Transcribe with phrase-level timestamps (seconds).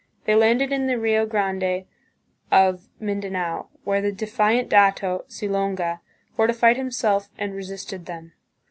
[0.25, 1.85] They landed in the Rio Grande
[2.51, 6.01] of Mindanao, where the defiant dato, Silonga,
[6.35, 8.33] fortified himself and re sisted them.